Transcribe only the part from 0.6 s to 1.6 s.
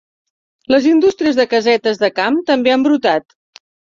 Les indústries de